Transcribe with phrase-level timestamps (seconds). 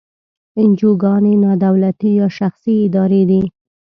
[0.61, 3.41] انجوګانې نا دولتي یا شخصي ادارې دي.